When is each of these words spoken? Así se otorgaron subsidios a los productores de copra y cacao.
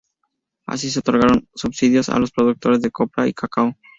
Así 0.65 0.89
se 0.89 0.97
otorgaron 0.97 1.47
subsidios 1.53 2.09
a 2.09 2.17
los 2.17 2.31
productores 2.31 2.81
de 2.81 2.89
copra 2.89 3.27
y 3.27 3.33
cacao. 3.35 3.77